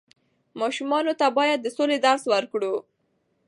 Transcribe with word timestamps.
ماشومانو 0.61 1.13
ته 1.19 1.25
بايد 1.37 1.59
د 1.63 1.67
سولې 1.77 1.97
درس 2.05 2.23
ورکړو. 2.33 2.73